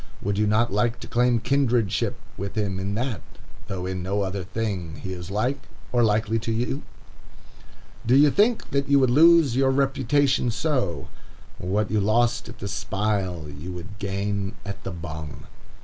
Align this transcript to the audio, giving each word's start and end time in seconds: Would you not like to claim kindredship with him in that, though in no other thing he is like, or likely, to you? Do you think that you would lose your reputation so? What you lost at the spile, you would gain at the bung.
Would 0.23 0.39
you 0.39 0.47
not 0.47 0.73
like 0.73 0.99
to 1.01 1.07
claim 1.07 1.39
kindredship 1.41 2.15
with 2.35 2.55
him 2.55 2.79
in 2.79 2.95
that, 2.95 3.21
though 3.67 3.85
in 3.85 4.01
no 4.01 4.23
other 4.23 4.43
thing 4.43 4.95
he 4.95 5.13
is 5.13 5.29
like, 5.29 5.61
or 5.91 6.03
likely, 6.03 6.39
to 6.39 6.51
you? 6.51 6.81
Do 8.03 8.15
you 8.15 8.31
think 8.31 8.71
that 8.71 8.89
you 8.89 8.97
would 8.97 9.11
lose 9.11 9.55
your 9.55 9.69
reputation 9.69 10.49
so? 10.49 11.09
What 11.59 11.91
you 11.91 12.01
lost 12.01 12.49
at 12.49 12.57
the 12.57 12.67
spile, 12.67 13.47
you 13.47 13.71
would 13.73 13.99
gain 13.99 14.55
at 14.65 14.83
the 14.83 14.91
bung. 14.91 15.43